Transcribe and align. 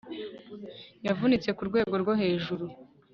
Yavunitse 1.05 1.49
kurwego 1.57 1.93
rwo 2.01 2.13
hejuru 2.21 2.65